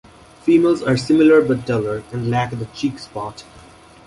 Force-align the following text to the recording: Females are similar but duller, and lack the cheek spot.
Females 0.41 0.81
are 0.81 0.97
similar 0.97 1.43
but 1.43 1.63
duller, 1.67 2.01
and 2.11 2.31
lack 2.31 2.49
the 2.49 2.65
cheek 2.73 2.97
spot. 2.97 3.43